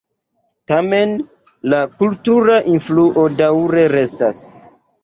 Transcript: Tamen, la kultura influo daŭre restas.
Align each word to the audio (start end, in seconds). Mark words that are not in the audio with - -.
Tamen, 0.71 1.13
la 1.75 1.83
kultura 2.01 2.57
influo 2.79 3.31
daŭre 3.45 3.87
restas. 3.97 4.47